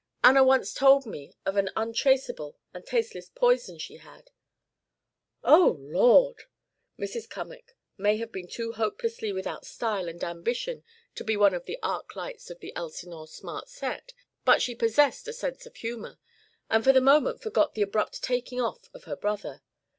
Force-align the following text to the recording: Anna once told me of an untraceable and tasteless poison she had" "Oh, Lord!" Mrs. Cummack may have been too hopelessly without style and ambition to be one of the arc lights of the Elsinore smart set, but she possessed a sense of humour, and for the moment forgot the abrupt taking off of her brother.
Anna 0.23 0.43
once 0.43 0.73
told 0.73 1.05
me 1.05 1.31
of 1.45 1.57
an 1.57 1.69
untraceable 1.75 2.57
and 2.73 2.83
tasteless 2.83 3.29
poison 3.35 3.77
she 3.77 3.97
had" 3.97 4.31
"Oh, 5.53 5.77
Lord!" 5.79 6.45
Mrs. 6.99 7.29
Cummack 7.29 7.75
may 7.99 8.17
have 8.17 8.31
been 8.31 8.47
too 8.47 8.71
hopelessly 8.71 9.31
without 9.31 9.63
style 9.63 10.09
and 10.09 10.23
ambition 10.23 10.83
to 11.13 11.23
be 11.23 11.37
one 11.37 11.53
of 11.53 11.65
the 11.65 11.77
arc 11.83 12.15
lights 12.15 12.49
of 12.49 12.61
the 12.61 12.75
Elsinore 12.75 13.27
smart 13.27 13.69
set, 13.69 14.13
but 14.43 14.59
she 14.59 14.73
possessed 14.73 15.27
a 15.27 15.33
sense 15.33 15.67
of 15.67 15.75
humour, 15.75 16.17
and 16.67 16.83
for 16.83 16.93
the 16.93 16.99
moment 16.99 17.39
forgot 17.39 17.75
the 17.75 17.83
abrupt 17.83 18.23
taking 18.23 18.59
off 18.59 18.89
of 18.95 19.03
her 19.03 19.15
brother. 19.15 19.61